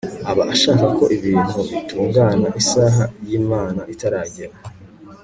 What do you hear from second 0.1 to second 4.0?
aba ashaka ko ibintu bitungana isaha y'imana